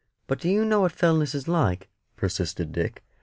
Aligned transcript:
"But 0.25 0.39
do 0.39 0.49
you 0.49 0.65
know 0.65 0.81
what 0.81 0.93
Fellness 0.95 1.35
is 1.35 1.47
like?" 1.47 1.87
persisted 2.15 2.71
Dick. 2.71 3.03